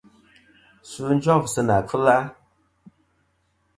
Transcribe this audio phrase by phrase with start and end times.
[0.89, 2.17] Sfɨ jof sɨ nà kfɨla.